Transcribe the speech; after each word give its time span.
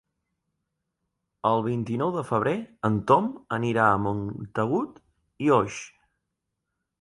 El 1.49 1.61
vint-i-nou 1.67 2.13
de 2.15 2.23
febrer 2.29 2.53
en 2.89 2.97
Tom 3.11 3.27
anirà 3.59 3.85
a 3.91 4.01
Montagut 4.07 4.99
i 5.49 5.53
Oix. 5.61 5.79